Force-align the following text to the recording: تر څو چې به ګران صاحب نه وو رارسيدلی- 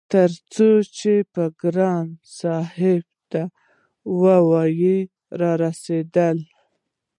تر 0.11 0.29
څو 0.53 0.69
چې 0.97 1.13
به 1.31 1.45
ګران 1.61 2.07
صاحب 2.39 3.03
نه 3.31 3.43
وو 4.21 4.57
رارسيدلی- 5.41 6.51